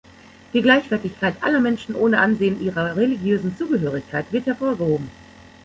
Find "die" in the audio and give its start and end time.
0.53-0.63